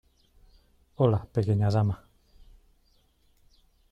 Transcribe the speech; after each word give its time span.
Hola, 0.95 1.19
pequeña 1.31 1.69
dama. 1.69 1.95